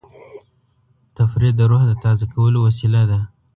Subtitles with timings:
[1.17, 3.19] تفریح د روح د تازه کولو وسیله ده.